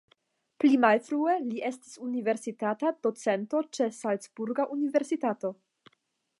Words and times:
Pli 0.61 0.69
malfrue 0.85 1.35
li 1.49 1.61
estis 1.69 1.91
universitata 2.07 2.93
docento 3.09 3.63
ĉe 3.79 3.91
Salcburga 4.01 4.69
universitato. 4.79 5.57